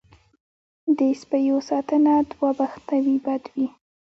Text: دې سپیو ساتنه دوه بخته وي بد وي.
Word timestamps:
دې 0.97 1.09
سپیو 1.21 1.57
ساتنه 1.69 2.13
دوه 2.31 2.49
بخته 2.59 2.95
وي 3.05 3.17
بد 3.25 3.43
وي. 3.53 3.67